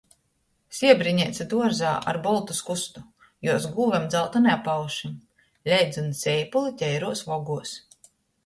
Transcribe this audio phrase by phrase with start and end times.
[0.77, 3.03] Siebrineica duorzā ar boltu skustu,
[3.49, 5.13] juos gūvim dzaltoni apauši.
[5.73, 7.77] Leidzoni seipuli teiruos voguos.